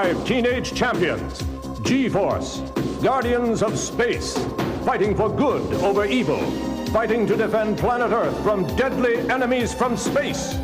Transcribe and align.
Five 0.00 0.26
teenage 0.26 0.72
champions 0.72 1.44
G-Force, 1.82 2.60
Guardians 3.02 3.62
of 3.62 3.78
Space, 3.78 4.34
fighting 4.82 5.14
for 5.14 5.28
good 5.28 5.74
over 5.84 6.06
evil, 6.06 6.40
fighting 6.86 7.26
to 7.26 7.36
defend 7.36 7.76
planet 7.76 8.10
Earth 8.10 8.42
from 8.42 8.64
deadly 8.76 9.18
enemies 9.28 9.74
from 9.74 9.98
space. 9.98 10.54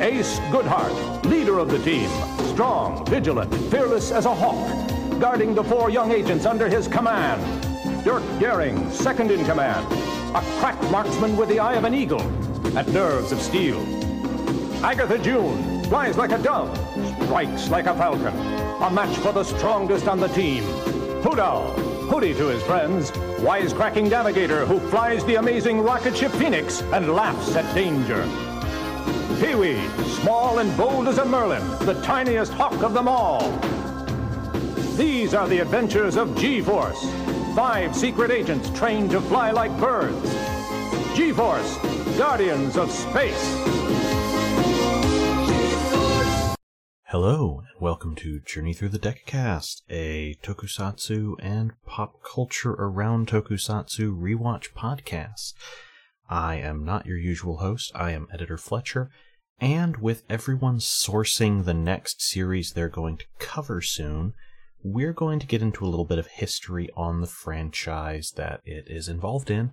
Ace 0.00 0.40
Goodheart, 0.50 1.24
leader 1.26 1.60
of 1.60 1.70
the 1.70 1.78
team, 1.84 2.10
strong, 2.52 3.06
vigilant, 3.06 3.54
fearless 3.70 4.10
as 4.10 4.26
a 4.26 4.34
hawk, 4.34 4.68
guarding 5.20 5.54
the 5.54 5.62
four 5.62 5.88
young 5.88 6.10
agents 6.10 6.44
under 6.44 6.68
his 6.68 6.88
command. 6.88 7.40
Dirk 8.02 8.24
Daring, 8.40 8.90
second 8.90 9.30
in 9.30 9.44
command, 9.44 9.86
a 10.34 10.40
crack 10.58 10.82
marksman 10.90 11.36
with 11.36 11.48
the 11.48 11.60
eye 11.60 11.74
of 11.74 11.84
an 11.84 11.94
eagle, 11.94 12.22
and 12.76 12.92
nerves 12.92 13.30
of 13.30 13.40
steel. 13.40 13.80
Agatha 14.84 15.16
June 15.16 15.84
flies 15.84 16.18
like 16.18 16.32
a 16.32 16.38
dove, 16.38 16.76
strikes 17.22 17.68
like 17.68 17.86
a 17.86 17.94
falcon, 17.94 18.59
a 18.80 18.90
match 18.90 19.14
for 19.18 19.32
the 19.32 19.44
strongest 19.44 20.08
on 20.08 20.18
the 20.18 20.28
team. 20.28 20.62
Hoot 21.22 21.38
Owl, 21.38 21.72
Hoodie 22.08 22.32
to 22.34 22.46
his 22.48 22.62
friends, 22.62 23.10
wisecracking 23.40 24.08
navigator 24.08 24.64
who 24.64 24.80
flies 24.88 25.22
the 25.26 25.34
amazing 25.34 25.82
rocket 25.82 26.16
ship 26.16 26.32
Phoenix 26.32 26.80
and 26.92 27.12
laughs 27.12 27.54
at 27.56 27.74
danger. 27.74 28.22
Pee-wee, 29.38 29.86
small 30.20 30.60
and 30.60 30.74
bold 30.78 31.08
as 31.08 31.18
a 31.18 31.24
merlin, 31.24 31.62
the 31.84 32.00
tiniest 32.02 32.52
hawk 32.52 32.82
of 32.82 32.94
them 32.94 33.06
all. 33.06 33.50
These 34.96 35.34
are 35.34 35.46
the 35.46 35.58
adventures 35.58 36.16
of 36.16 36.34
G-Force, 36.38 37.02
five 37.54 37.94
secret 37.94 38.30
agents 38.30 38.70
trained 38.70 39.10
to 39.10 39.20
fly 39.20 39.50
like 39.50 39.78
birds. 39.78 40.30
G-Force, 41.14 41.76
Guardians 42.16 42.78
of 42.78 42.90
Space. 42.90 44.19
Hello, 47.10 47.64
and 47.66 47.80
welcome 47.80 48.14
to 48.14 48.38
Journey 48.38 48.72
Through 48.72 48.90
the 48.90 48.98
Decacast, 49.00 49.82
a 49.90 50.36
tokusatsu 50.44 51.34
and 51.40 51.72
pop 51.84 52.22
culture 52.22 52.70
around 52.74 53.26
tokusatsu 53.26 54.16
rewatch 54.16 54.72
podcast. 54.74 55.54
I 56.28 56.54
am 56.58 56.84
not 56.84 57.06
your 57.06 57.16
usual 57.16 57.56
host, 57.56 57.90
I 57.96 58.12
am 58.12 58.28
Editor 58.32 58.56
Fletcher, 58.56 59.10
and 59.58 59.96
with 59.96 60.22
everyone 60.30 60.78
sourcing 60.78 61.64
the 61.64 61.74
next 61.74 62.22
series 62.22 62.74
they're 62.74 62.88
going 62.88 63.16
to 63.16 63.26
cover 63.40 63.80
soon, 63.80 64.34
we're 64.84 65.12
going 65.12 65.40
to 65.40 65.48
get 65.48 65.62
into 65.62 65.84
a 65.84 65.90
little 65.90 66.04
bit 66.04 66.20
of 66.20 66.28
history 66.28 66.90
on 66.96 67.20
the 67.20 67.26
franchise 67.26 68.34
that 68.36 68.60
it 68.64 68.84
is 68.86 69.08
involved 69.08 69.50
in, 69.50 69.72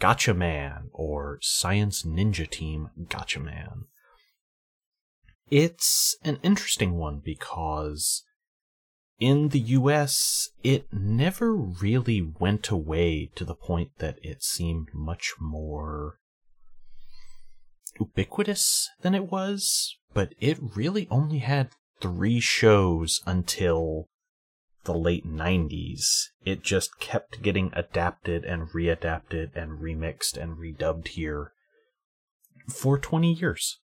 Gatchaman, 0.00 0.90
or 0.92 1.40
Science 1.42 2.04
Ninja 2.04 2.48
Team 2.48 2.90
Gatchaman. 3.06 3.86
It's 5.50 6.16
an 6.22 6.38
interesting 6.42 6.96
one 6.96 7.20
because 7.24 8.22
in 9.18 9.48
the 9.48 9.60
US, 9.60 10.50
it 10.62 10.92
never 10.92 11.54
really 11.54 12.20
went 12.20 12.68
away 12.68 13.30
to 13.34 13.44
the 13.44 13.54
point 13.54 13.90
that 13.98 14.18
it 14.22 14.42
seemed 14.42 14.88
much 14.92 15.34
more 15.40 16.18
ubiquitous 17.98 18.88
than 19.00 19.14
it 19.14 19.30
was, 19.30 19.96
but 20.12 20.34
it 20.38 20.58
really 20.60 21.08
only 21.10 21.38
had 21.38 21.70
three 22.00 22.40
shows 22.40 23.22
until 23.26 24.08
the 24.84 24.94
late 24.94 25.26
90s. 25.26 26.26
It 26.44 26.62
just 26.62 27.00
kept 27.00 27.42
getting 27.42 27.72
adapted 27.74 28.44
and 28.44 28.68
readapted 28.68 29.56
and 29.56 29.80
remixed 29.80 30.36
and 30.36 30.56
redubbed 30.56 31.08
here 31.08 31.52
for 32.68 32.98
20 32.98 33.32
years. 33.32 33.80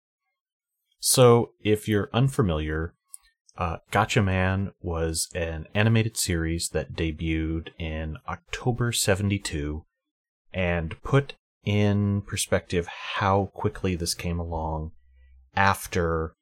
So, 1.03 1.53
if 1.63 1.87
you're 1.87 2.11
unfamiliar, 2.13 2.93
uh, 3.57 3.77
Gatchaman 3.91 4.71
was 4.81 5.29
an 5.33 5.65
animated 5.73 6.15
series 6.15 6.69
that 6.69 6.93
debuted 6.93 7.69
in 7.79 8.17
October 8.29 8.91
72 8.91 9.83
and 10.53 11.01
put 11.01 11.33
in 11.65 12.21
perspective 12.21 12.87
how 13.15 13.49
quickly 13.55 13.95
this 13.95 14.13
came 14.13 14.39
along 14.39 14.91
after 15.55 16.35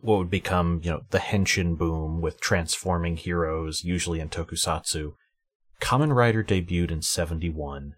what 0.00 0.18
would 0.18 0.30
become, 0.30 0.80
you 0.82 0.90
know, 0.90 1.02
the 1.10 1.18
henshin 1.18 1.78
boom 1.78 2.20
with 2.20 2.40
transforming 2.40 3.16
heroes, 3.16 3.84
usually 3.84 4.18
in 4.18 4.30
tokusatsu. 4.30 5.12
Kamen 5.80 6.12
Rider 6.12 6.42
debuted 6.42 6.90
in 6.90 7.02
71. 7.02 7.94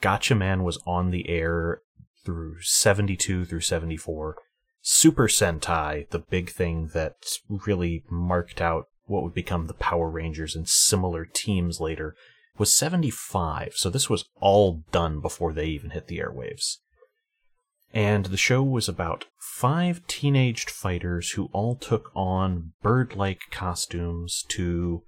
Gatchaman 0.00 0.62
was 0.62 0.78
on 0.86 1.10
the 1.10 1.28
air 1.28 1.82
through 2.24 2.62
72 2.62 3.44
through 3.44 3.60
74 3.60 4.36
Super 4.86 5.28
Sentai, 5.28 6.10
the 6.10 6.18
big 6.18 6.50
thing 6.50 6.90
that 6.92 7.16
really 7.48 8.04
marked 8.10 8.60
out 8.60 8.88
what 9.06 9.22
would 9.22 9.32
become 9.32 9.66
the 9.66 9.72
Power 9.72 10.10
Rangers 10.10 10.54
and 10.54 10.68
similar 10.68 11.24
teams 11.24 11.80
later, 11.80 12.14
was 12.58 12.70
75. 12.74 13.72
So 13.76 13.88
this 13.88 14.10
was 14.10 14.26
all 14.40 14.84
done 14.92 15.20
before 15.20 15.54
they 15.54 15.68
even 15.68 15.90
hit 15.90 16.08
the 16.08 16.18
airwaves. 16.18 16.80
And 17.94 18.26
the 18.26 18.36
show 18.36 18.62
was 18.62 18.86
about 18.86 19.24
five 19.38 20.06
teenaged 20.06 20.68
fighters 20.68 21.30
who 21.30 21.48
all 21.52 21.76
took 21.76 22.10
on 22.14 22.72
bird 22.82 23.16
like 23.16 23.40
costumes 23.50 24.44
to 24.48 25.02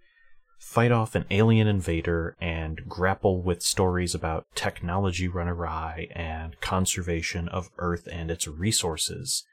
fight 0.58 0.90
off 0.90 1.14
an 1.14 1.26
alien 1.30 1.68
invader 1.68 2.34
and 2.40 2.88
grapple 2.88 3.42
with 3.42 3.62
stories 3.62 4.14
about 4.14 4.46
technology 4.54 5.28
run 5.28 5.48
awry 5.48 6.08
and 6.14 6.58
conservation 6.62 7.46
of 7.50 7.68
Earth 7.76 8.08
and 8.10 8.30
its 8.30 8.48
resources. 8.48 9.44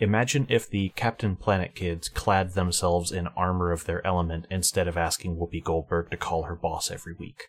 Imagine 0.00 0.46
if 0.48 0.68
the 0.68 0.88
Captain 0.96 1.36
Planet 1.36 1.74
kids 1.74 2.08
clad 2.08 2.54
themselves 2.54 3.12
in 3.12 3.26
armor 3.28 3.70
of 3.70 3.84
their 3.84 4.04
element 4.06 4.46
instead 4.50 4.88
of 4.88 4.96
asking 4.96 5.36
Whoopi 5.36 5.62
Goldberg 5.62 6.10
to 6.10 6.16
call 6.16 6.44
her 6.44 6.56
boss 6.56 6.90
every 6.90 7.12
week. 7.12 7.48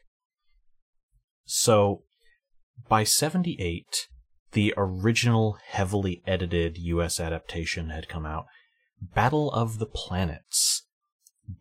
So, 1.45 2.03
by 2.89 3.05
78, 3.05 4.09
the 4.51 4.73
original 4.75 5.57
heavily 5.65 6.21
edited 6.27 6.77
US 6.77 7.21
adaptation 7.21 7.89
had 7.89 8.09
come 8.09 8.25
out, 8.25 8.47
Battle 9.01 9.49
of 9.53 9.79
the 9.79 9.85
Planets, 9.85 10.85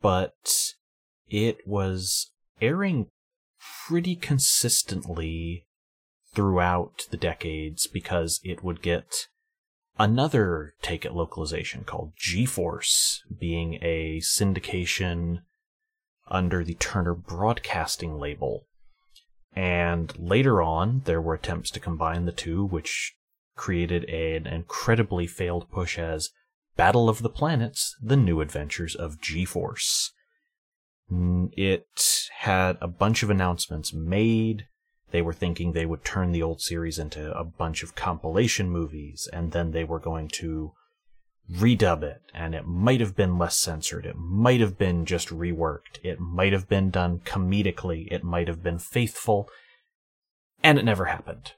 but 0.03 0.75
it 1.28 1.59
was 1.65 2.33
airing 2.61 3.07
pretty 3.87 4.17
consistently 4.17 5.67
throughout 6.34 7.07
the 7.11 7.17
decades 7.17 7.87
because 7.87 8.41
it 8.43 8.65
would 8.65 8.83
get 8.83 9.28
another 10.00 10.72
take 10.81 11.05
at 11.05 11.15
localization 11.15 11.84
called 11.84 12.15
G-Force, 12.16 13.22
being 13.38 13.75
a 13.83 14.19
syndication 14.21 15.43
under 16.27 16.65
the 16.65 16.75
Turner 16.75 17.15
Broadcasting 17.15 18.19
label. 18.19 18.66
And 19.53 20.19
later 20.19 20.62
on, 20.62 21.03
there 21.05 21.21
were 21.21 21.34
attempts 21.34 21.71
to 21.72 21.81
combine 21.81 22.25
the 22.25 22.33
two, 22.33 22.65
which 22.65 23.15
created 23.56 24.05
an 24.05 24.47
incredibly 24.47 25.27
failed 25.27 25.71
push 25.71 25.99
as 25.99 26.31
Battle 26.77 27.10
of 27.10 27.21
the 27.21 27.28
Planets 27.28 27.94
The 28.03 28.16
New 28.16 28.41
Adventures 28.41 28.94
of 28.94 29.21
G-Force. 29.21 30.12
It 31.10 32.28
had 32.39 32.78
a 32.81 32.89
bunch 32.89 33.22
of 33.22 33.28
announcements 33.28 33.93
made 33.93 34.66
they 35.10 35.22
were 35.22 35.32
thinking 35.32 35.72
they 35.72 35.87
would 35.87 36.04
turn 36.04 36.32
the 36.32 36.43
old 36.43 36.60
series 36.60 36.98
into 36.98 37.32
a 37.37 37.44
bunch 37.44 37.82
of 37.82 37.94
compilation 37.94 38.71
movies, 38.71 39.28
and 39.32 39.53
then 39.53 39.72
they 39.72 39.84
were 39.84 39.98
going 39.98 40.28
to 40.28 40.72
redub 41.50 42.03
it, 42.03 42.22
and 42.32 42.54
it 42.54 42.66
might 42.66 43.00
have 43.00 43.16
been 43.16 43.38
less 43.38 43.56
censored. 43.56 44.06
It 44.06 44.16
might 44.16 44.60
have 44.60 44.78
been 44.78 45.04
just 45.04 45.28
reworked. 45.28 45.98
It 46.03 46.21
might 46.21 46.53
have 46.53 46.69
been 46.69 46.91
done 46.91 47.21
comedically. 47.21 48.06
It 48.10 48.22
might 48.22 48.48
have 48.48 48.62
been 48.62 48.78
faithful. 48.78 49.48
And 50.62 50.78
it 50.78 50.84
never 50.84 51.06
happened. 51.06 51.54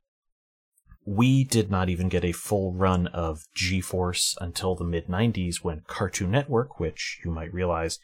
We 1.04 1.42
did 1.44 1.70
not 1.70 1.88
even 1.88 2.08
get 2.08 2.24
a 2.24 2.32
full 2.32 2.72
run 2.72 3.08
of 3.08 3.44
G 3.54 3.80
Force 3.80 4.36
until 4.40 4.76
the 4.76 4.84
mid 4.84 5.08
90s 5.08 5.56
when 5.56 5.82
Cartoon 5.88 6.30
Network, 6.30 6.78
which 6.78 7.20
you 7.24 7.30
might 7.30 7.52
realize 7.52 7.98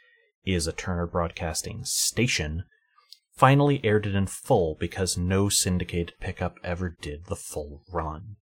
is 0.45 0.67
a 0.67 0.73
Turner 0.73 1.07
Broadcasting 1.07 1.85
station, 1.85 2.65
finally 3.39 3.81
aired 3.85 4.05
it 4.05 4.17
in 4.17 4.27
full 4.27 4.77
because 4.81 5.17
no 5.17 5.49
syndicated 5.49 6.13
pickup 6.19 6.59
ever 6.65 6.97
did 7.01 7.27
the 7.27 7.37
full 7.37 7.83
run. 7.93 8.35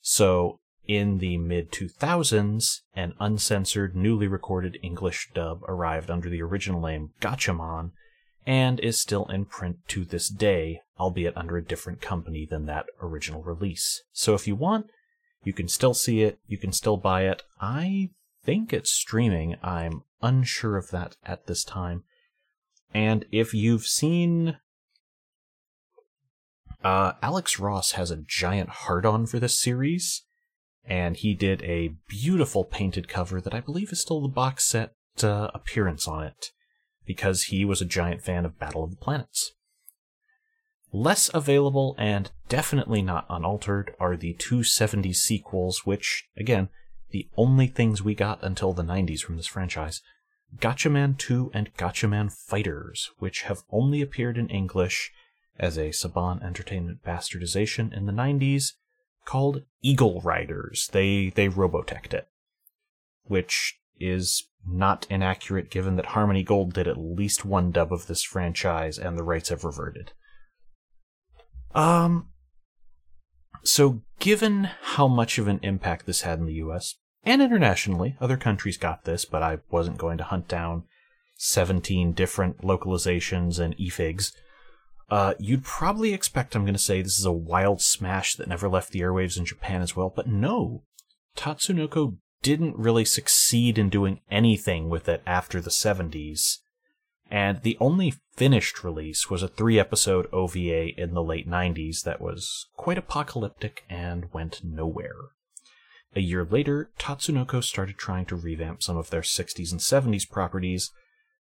So, 0.00 0.58
in 0.88 1.18
the 1.18 1.38
mid 1.38 1.70
2000s, 1.70 2.80
an 2.96 3.14
uncensored, 3.20 3.94
newly 3.94 4.26
recorded 4.26 4.76
English 4.82 5.30
dub 5.34 5.62
arrived 5.68 6.10
under 6.10 6.28
the 6.28 6.42
original 6.42 6.80
name 6.80 7.10
Gatchaman 7.20 7.92
and 8.44 8.80
is 8.80 9.00
still 9.00 9.26
in 9.26 9.44
print 9.44 9.76
to 9.88 10.04
this 10.04 10.28
day, 10.28 10.80
albeit 10.98 11.36
under 11.36 11.56
a 11.56 11.64
different 11.64 12.00
company 12.00 12.48
than 12.50 12.66
that 12.66 12.86
original 13.00 13.44
release. 13.44 14.02
So 14.12 14.34
if 14.34 14.48
you 14.48 14.56
want, 14.56 14.86
you 15.44 15.52
can 15.52 15.68
still 15.68 15.94
see 15.94 16.22
it, 16.22 16.40
you 16.48 16.58
can 16.58 16.72
still 16.72 16.96
buy 16.96 17.26
it. 17.26 17.44
I 17.60 18.10
think 18.42 18.72
it's 18.72 18.90
streaming. 18.90 19.56
I'm 19.62 20.02
unsure 20.22 20.76
of 20.76 20.90
that 20.90 21.14
at 21.24 21.46
this 21.46 21.62
time. 21.62 22.02
And 22.92 23.24
if 23.30 23.54
you've 23.54 23.86
seen 23.86 24.56
uh, 26.82 27.12
Alex 27.22 27.58
Ross 27.58 27.92
has 27.92 28.10
a 28.10 28.16
giant 28.16 28.70
heart 28.70 29.04
on 29.04 29.26
for 29.26 29.38
this 29.38 29.58
series, 29.58 30.22
and 30.84 31.16
he 31.16 31.34
did 31.34 31.62
a 31.62 31.94
beautiful 32.08 32.64
painted 32.64 33.08
cover 33.08 33.40
that 33.40 33.54
I 33.54 33.60
believe 33.60 33.92
is 33.92 34.00
still 34.00 34.20
the 34.20 34.28
box 34.28 34.64
set 34.64 34.94
uh, 35.22 35.48
appearance 35.54 36.08
on 36.08 36.24
it 36.24 36.50
because 37.06 37.44
he 37.44 37.64
was 37.64 37.80
a 37.80 37.86
giant 37.86 38.22
fan 38.22 38.44
of 38.44 38.58
Battle 38.58 38.84
of 38.84 38.90
the 38.90 38.96
Planets. 38.96 39.52
Less 40.92 41.30
available 41.32 41.94
and 41.98 42.30
definitely 42.48 43.02
not 43.02 43.26
unaltered 43.28 43.94
are 44.00 44.16
the 44.16 44.32
two 44.34 44.58
70s 44.58 45.16
sequels, 45.16 45.84
which, 45.84 46.28
again, 46.36 46.68
the 47.10 47.28
only 47.36 47.66
things 47.66 48.02
we 48.02 48.14
got 48.14 48.42
until 48.42 48.72
the 48.72 48.82
90s 48.82 49.20
from 49.20 49.36
this 49.36 49.46
franchise. 49.46 50.02
Gatchaman 50.58 51.16
2 51.16 51.52
and 51.54 51.74
Gatchaman 51.76 52.32
Fighters, 52.32 53.10
which 53.18 53.42
have 53.42 53.62
only 53.70 54.02
appeared 54.02 54.36
in 54.36 54.48
English 54.48 55.12
as 55.58 55.76
a 55.76 55.90
Saban 55.90 56.42
Entertainment 56.42 57.02
bastardization 57.04 57.96
in 57.96 58.06
the 58.06 58.12
90s, 58.12 58.72
called 59.24 59.62
Eagle 59.82 60.20
Riders. 60.22 60.88
They 60.92 61.30
they 61.30 61.48
roboteched 61.48 62.14
it, 62.14 62.28
which 63.24 63.78
is 63.98 64.48
not 64.66 65.06
inaccurate 65.10 65.70
given 65.70 65.96
that 65.96 66.06
Harmony 66.06 66.42
Gold 66.42 66.74
did 66.74 66.88
at 66.88 66.98
least 66.98 67.44
one 67.44 67.70
dub 67.70 67.92
of 67.92 68.06
this 68.06 68.22
franchise 68.22 68.98
and 68.98 69.18
the 69.18 69.22
rights 69.22 69.50
have 69.50 69.64
reverted. 69.64 70.12
Um 71.74 72.28
so 73.62 74.02
given 74.18 74.70
how 74.82 75.06
much 75.06 75.38
of 75.38 75.48
an 75.48 75.60
impact 75.62 76.06
this 76.06 76.22
had 76.22 76.38
in 76.38 76.46
the 76.46 76.54
US 76.54 76.96
and 77.24 77.42
internationally, 77.42 78.16
other 78.20 78.36
countries 78.36 78.76
got 78.76 79.04
this, 79.04 79.24
but 79.24 79.42
I 79.42 79.58
wasn't 79.70 79.98
going 79.98 80.18
to 80.18 80.24
hunt 80.24 80.48
down 80.48 80.84
17 81.36 82.12
different 82.12 82.62
localizations 82.62 83.58
and 83.58 83.76
efigs. 83.76 84.32
Uh, 85.10 85.34
you'd 85.38 85.64
probably 85.64 86.14
expect 86.14 86.54
I'm 86.54 86.64
going 86.64 86.74
to 86.74 86.78
say 86.78 87.02
this 87.02 87.18
is 87.18 87.24
a 87.24 87.32
wild 87.32 87.82
smash 87.82 88.34
that 88.34 88.48
never 88.48 88.68
left 88.68 88.92
the 88.92 89.00
airwaves 89.00 89.36
in 89.36 89.44
Japan 89.44 89.82
as 89.82 89.96
well, 89.96 90.12
but 90.14 90.28
no. 90.28 90.84
Tatsunoko 91.36 92.16
didn't 92.42 92.76
really 92.76 93.04
succeed 93.04 93.76
in 93.78 93.90
doing 93.90 94.20
anything 94.30 94.88
with 94.88 95.08
it 95.08 95.22
after 95.26 95.60
the 95.60 95.70
70s, 95.70 96.58
and 97.30 97.62
the 97.62 97.76
only 97.80 98.14
finished 98.32 98.82
release 98.82 99.28
was 99.28 99.42
a 99.42 99.48
three 99.48 99.78
episode 99.78 100.26
OVA 100.32 100.88
in 101.00 101.14
the 101.14 101.22
late 101.22 101.48
90s 101.48 102.02
that 102.02 102.20
was 102.20 102.68
quite 102.76 102.98
apocalyptic 102.98 103.84
and 103.88 104.32
went 104.32 104.64
nowhere. 104.64 105.30
A 106.14 106.20
year 106.20 106.44
later, 106.44 106.90
Tatsunoko 106.98 107.62
started 107.62 107.96
trying 107.96 108.26
to 108.26 108.36
revamp 108.36 108.82
some 108.82 108.96
of 108.96 109.10
their 109.10 109.20
60s 109.20 109.70
and 109.70 109.80
70s 109.80 110.28
properties, 110.28 110.90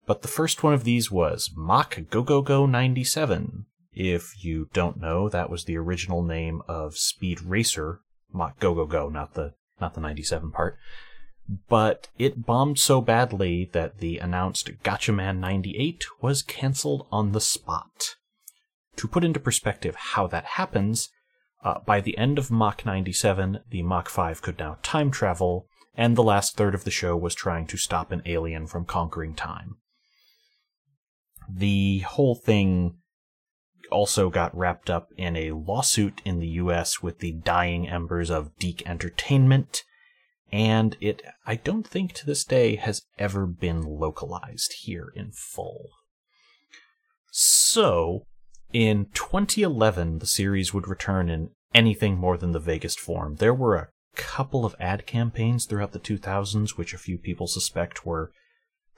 but 0.06 0.22
the 0.22 0.28
first 0.28 0.62
one 0.62 0.74
of 0.74 0.84
these 0.84 1.10
was 1.10 1.50
Mach 1.56 1.98
Go 2.10 2.22
Go 2.22 2.42
Go 2.42 2.66
97. 2.66 3.66
If 3.92 4.44
you 4.44 4.68
don't 4.72 5.00
know, 5.00 5.28
that 5.28 5.50
was 5.50 5.64
the 5.64 5.76
original 5.76 6.22
name 6.22 6.62
of 6.68 6.96
Speed 6.96 7.42
Racer, 7.42 8.00
Mach 8.32 8.58
Go 8.58 8.74
Go 8.74 8.86
Go, 8.86 9.08
not 9.08 9.34
the 9.34 9.54
not 9.80 9.94
the 9.94 10.00
97 10.00 10.52
part. 10.52 10.78
But 11.68 12.08
it 12.18 12.46
bombed 12.46 12.78
so 12.78 13.00
badly 13.00 13.68
that 13.72 13.98
the 13.98 14.18
announced 14.18 14.70
Gatchaman 14.84 15.38
98 15.38 16.04
was 16.20 16.42
cancelled 16.42 17.06
on 17.10 17.32
the 17.32 17.40
spot. 17.40 18.14
To 18.96 19.08
put 19.08 19.24
into 19.24 19.40
perspective 19.40 19.96
how 19.96 20.26
that 20.28 20.44
happens, 20.44 21.10
uh, 21.62 21.80
by 21.86 22.00
the 22.00 22.16
end 22.18 22.38
of 22.38 22.50
Mach 22.50 22.84
97, 22.84 23.60
the 23.70 23.82
Mach 23.82 24.08
5 24.08 24.42
could 24.42 24.58
now 24.58 24.78
time 24.82 25.10
travel, 25.10 25.66
and 25.94 26.16
the 26.16 26.22
last 26.22 26.56
third 26.56 26.74
of 26.74 26.84
the 26.84 26.90
show 26.90 27.16
was 27.16 27.34
trying 27.34 27.66
to 27.68 27.76
stop 27.76 28.10
an 28.10 28.22
alien 28.26 28.66
from 28.66 28.84
conquering 28.84 29.34
time. 29.34 29.76
The 31.48 32.00
whole 32.00 32.34
thing 32.34 32.96
also 33.90 34.30
got 34.30 34.56
wrapped 34.56 34.88
up 34.88 35.08
in 35.16 35.36
a 35.36 35.52
lawsuit 35.52 36.22
in 36.24 36.38
the 36.38 36.48
US 36.48 37.02
with 37.02 37.18
the 37.18 37.32
dying 37.32 37.88
embers 37.88 38.30
of 38.30 38.56
DiC 38.58 38.82
Entertainment, 38.86 39.84
and 40.50 40.96
it, 41.00 41.22
I 41.46 41.56
don't 41.56 41.86
think 41.86 42.12
to 42.14 42.26
this 42.26 42.44
day, 42.44 42.76
has 42.76 43.02
ever 43.18 43.46
been 43.46 43.82
localized 43.82 44.74
here 44.82 45.12
in 45.14 45.30
full. 45.32 45.90
So, 47.30 48.26
in 48.72 49.06
2011, 49.14 50.18
the 50.18 50.26
series 50.26 50.72
would 50.72 50.88
return 50.88 51.28
in 51.28 51.50
anything 51.74 52.16
more 52.16 52.36
than 52.36 52.52
the 52.52 52.60
vaguest 52.60 52.98
form. 52.98 53.36
There 53.36 53.54
were 53.54 53.76
a 53.76 53.88
couple 54.16 54.64
of 54.64 54.76
ad 54.78 55.06
campaigns 55.06 55.64
throughout 55.64 55.92
the 55.92 55.98
2000s, 55.98 56.70
which 56.70 56.92
a 56.92 56.98
few 56.98 57.18
people 57.18 57.46
suspect 57.46 58.04
were 58.04 58.32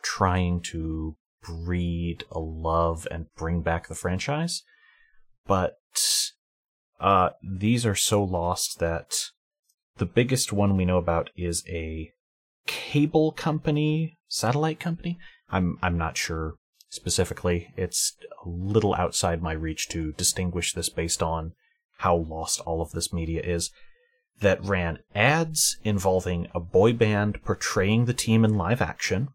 trying 0.02 0.60
to 0.60 1.16
breed 1.42 2.24
a 2.30 2.38
love 2.38 3.06
and 3.10 3.26
bring 3.36 3.62
back 3.62 3.88
the 3.88 3.94
franchise. 3.94 4.62
But 5.46 5.78
uh, 7.00 7.30
these 7.42 7.84
are 7.84 7.94
so 7.94 8.22
lost 8.22 8.78
that 8.78 9.30
the 9.96 10.06
biggest 10.06 10.52
one 10.52 10.76
we 10.76 10.84
know 10.84 10.98
about 10.98 11.30
is 11.36 11.64
a 11.68 12.10
cable 12.66 13.32
company, 13.32 14.18
satellite 14.28 14.80
company. 14.80 15.18
I'm 15.50 15.78
I'm 15.82 15.98
not 15.98 16.16
sure 16.16 16.54
specifically. 16.94 17.72
It's 17.76 18.14
a 18.44 18.48
little 18.48 18.94
outside 18.94 19.42
my 19.42 19.52
reach 19.52 19.88
to 19.90 20.12
distinguish 20.12 20.72
this 20.72 20.88
based 20.88 21.22
on 21.22 21.52
how 21.98 22.16
lost 22.16 22.60
all 22.60 22.80
of 22.80 22.92
this 22.92 23.12
media 23.12 23.42
is. 23.42 23.70
That 24.40 24.64
ran 24.64 24.98
ads 25.14 25.78
involving 25.84 26.48
a 26.54 26.60
boy 26.60 26.92
band 26.92 27.42
portraying 27.44 28.06
the 28.06 28.12
team 28.12 28.44
in 28.44 28.56
live 28.56 28.82
action, 28.82 29.28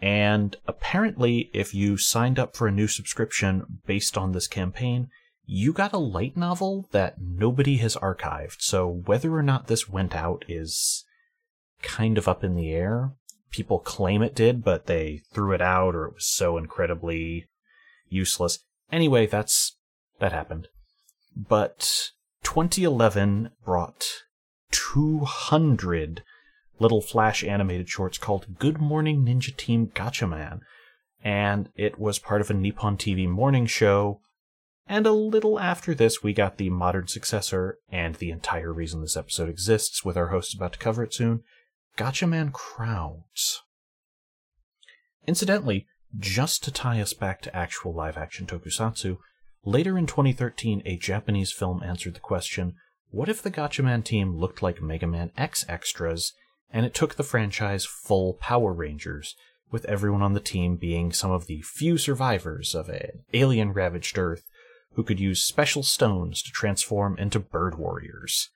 and 0.00 0.56
apparently, 0.66 1.50
if 1.52 1.74
you 1.74 1.96
signed 1.96 2.38
up 2.38 2.56
for 2.56 2.68
a 2.68 2.72
new 2.72 2.86
subscription 2.86 3.80
based 3.86 4.16
on 4.16 4.32
this 4.32 4.46
campaign, 4.46 5.08
you 5.44 5.72
got 5.72 5.92
a 5.92 5.98
light 5.98 6.36
novel 6.36 6.86
that 6.92 7.20
nobody 7.20 7.78
has 7.78 7.96
archived. 7.96 8.60
So 8.60 8.86
whether 9.06 9.34
or 9.34 9.42
not 9.42 9.66
this 9.66 9.88
went 9.88 10.14
out 10.14 10.44
is 10.46 11.04
kind 11.82 12.18
of 12.18 12.28
up 12.28 12.44
in 12.44 12.54
the 12.54 12.70
air. 12.70 13.12
People 13.50 13.78
claim 13.78 14.22
it 14.22 14.34
did, 14.34 14.62
but 14.62 14.86
they 14.86 15.22
threw 15.32 15.52
it 15.52 15.62
out 15.62 15.94
or 15.94 16.06
it 16.06 16.14
was 16.14 16.26
so 16.26 16.58
incredibly 16.58 17.46
useless. 18.08 18.58
Anyway, 18.92 19.26
that's 19.26 19.76
that 20.18 20.32
happened. 20.32 20.68
But 21.36 22.10
2011 22.42 23.50
brought 23.64 24.06
200 24.70 26.22
little 26.78 27.00
flash 27.00 27.42
animated 27.42 27.88
shorts 27.88 28.18
called 28.18 28.58
Good 28.58 28.80
Morning 28.80 29.24
Ninja 29.24 29.56
Team 29.56 29.88
Gatchaman. 29.88 30.60
And 31.22 31.70
it 31.74 31.98
was 31.98 32.18
part 32.18 32.40
of 32.40 32.50
a 32.50 32.54
Nippon 32.54 32.96
TV 32.96 33.28
morning 33.28 33.66
show. 33.66 34.20
And 34.86 35.06
a 35.06 35.12
little 35.12 35.58
after 35.58 35.94
this, 35.94 36.22
we 36.22 36.32
got 36.32 36.56
the 36.56 36.70
modern 36.70 37.08
successor, 37.08 37.78
and 37.90 38.14
the 38.14 38.30
entire 38.30 38.72
reason 38.72 39.02
this 39.02 39.18
episode 39.18 39.48
exists, 39.48 40.02
with 40.02 40.16
our 40.16 40.28
host 40.28 40.54
about 40.54 40.74
to 40.74 40.78
cover 40.78 41.02
it 41.02 41.12
soon 41.12 41.42
Gatchaman 41.98 42.52
Crowds. 42.52 43.62
Incidentally, 45.26 45.88
just 46.16 46.62
to 46.62 46.70
tie 46.70 47.00
us 47.00 47.12
back 47.12 47.42
to 47.42 47.56
actual 47.56 47.92
live 47.92 48.16
action 48.16 48.46
tokusatsu, 48.46 49.18
later 49.64 49.98
in 49.98 50.06
2013, 50.06 50.80
a 50.84 50.96
Japanese 50.96 51.50
film 51.50 51.82
answered 51.82 52.14
the 52.14 52.20
question 52.20 52.76
what 53.10 53.28
if 53.28 53.42
the 53.42 53.50
Gatchaman 53.50 54.04
team 54.04 54.36
looked 54.36 54.62
like 54.62 54.80
Mega 54.80 55.08
Man 55.08 55.32
X 55.36 55.64
extras 55.68 56.34
and 56.70 56.86
it 56.86 56.94
took 56.94 57.16
the 57.16 57.24
franchise 57.24 57.84
full 57.84 58.34
Power 58.34 58.72
Rangers, 58.72 59.34
with 59.72 59.84
everyone 59.86 60.22
on 60.22 60.34
the 60.34 60.40
team 60.40 60.76
being 60.76 61.12
some 61.12 61.32
of 61.32 61.48
the 61.48 61.62
few 61.62 61.98
survivors 61.98 62.76
of 62.76 62.88
an 62.88 63.24
alien 63.32 63.72
ravaged 63.72 64.16
Earth 64.16 64.44
who 64.92 65.02
could 65.02 65.18
use 65.18 65.42
special 65.42 65.82
stones 65.82 66.42
to 66.42 66.52
transform 66.52 67.18
into 67.18 67.40
bird 67.40 67.76
warriors. 67.76 68.50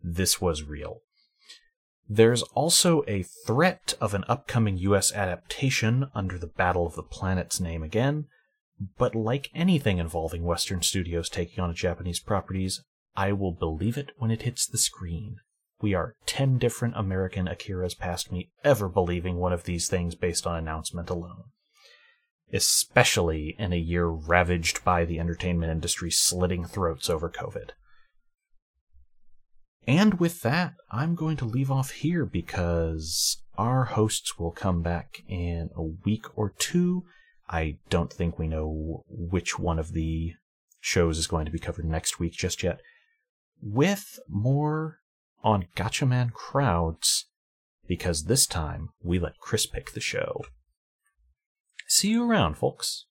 This 0.00 0.40
was 0.40 0.62
real. 0.62 1.00
There's 2.08 2.42
also 2.42 3.02
a 3.08 3.22
threat 3.22 3.94
of 4.00 4.12
an 4.12 4.24
upcoming 4.28 4.76
US 4.78 5.12
adaptation 5.12 6.10
under 6.14 6.38
the 6.38 6.46
Battle 6.46 6.86
of 6.86 6.96
the 6.96 7.02
Planets 7.02 7.60
name 7.60 7.82
again, 7.82 8.26
but 8.98 9.14
like 9.14 9.50
anything 9.54 9.98
involving 9.98 10.44
Western 10.44 10.82
studios 10.82 11.28
taking 11.30 11.62
on 11.62 11.74
Japanese 11.74 12.20
properties, 12.20 12.82
I 13.16 13.32
will 13.32 13.52
believe 13.52 13.96
it 13.96 14.10
when 14.18 14.30
it 14.30 14.42
hits 14.42 14.66
the 14.66 14.78
screen. 14.78 15.36
We 15.80 15.94
are 15.94 16.16
10 16.26 16.58
different 16.58 16.94
American 16.96 17.46
Akiras 17.46 17.98
past 17.98 18.30
me 18.30 18.50
ever 18.62 18.88
believing 18.88 19.36
one 19.36 19.52
of 19.52 19.64
these 19.64 19.88
things 19.88 20.14
based 20.14 20.46
on 20.46 20.56
announcement 20.56 21.10
alone. 21.10 21.44
Especially 22.52 23.56
in 23.58 23.72
a 23.72 23.76
year 23.76 24.06
ravaged 24.06 24.84
by 24.84 25.04
the 25.04 25.18
entertainment 25.18 25.72
industry 25.72 26.10
slitting 26.10 26.64
throats 26.64 27.08
over 27.08 27.30
COVID. 27.30 27.70
And 29.86 30.18
with 30.18 30.40
that, 30.42 30.74
I'm 30.90 31.14
going 31.14 31.36
to 31.38 31.44
leave 31.44 31.70
off 31.70 31.90
here 31.90 32.24
because 32.24 33.42
our 33.56 33.84
hosts 33.84 34.38
will 34.38 34.50
come 34.50 34.82
back 34.82 35.22
in 35.28 35.70
a 35.76 35.82
week 35.82 36.26
or 36.36 36.54
two. 36.58 37.04
I 37.48 37.76
don't 37.90 38.12
think 38.12 38.38
we 38.38 38.48
know 38.48 39.04
which 39.08 39.58
one 39.58 39.78
of 39.78 39.92
the 39.92 40.32
shows 40.80 41.18
is 41.18 41.26
going 41.26 41.44
to 41.44 41.52
be 41.52 41.58
covered 41.58 41.84
next 41.84 42.18
week 42.18 42.32
just 42.32 42.62
yet. 42.62 42.80
With 43.60 44.18
more 44.28 45.00
on 45.42 45.66
Gatchaman 45.76 46.32
crowds 46.32 47.26
because 47.86 48.24
this 48.24 48.46
time 48.46 48.90
we 49.02 49.18
let 49.18 49.38
Chris 49.38 49.66
pick 49.66 49.92
the 49.92 50.00
show. 50.00 50.42
See 51.86 52.08
you 52.08 52.28
around, 52.28 52.56
folks. 52.56 53.06